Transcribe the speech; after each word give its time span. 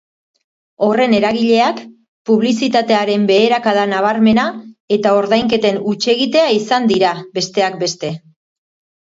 Horren 0.85 1.11
eragileak 1.17 1.81
publizitatearen 2.29 3.27
beherakada 3.33 3.83
nabarmena 3.91 4.47
eta 4.97 5.13
ordainketen 5.21 5.79
hutsegitea 5.93 6.49
izan 6.59 6.91
dira, 6.95 7.13
besteak 7.41 7.79
beste. 7.85 8.15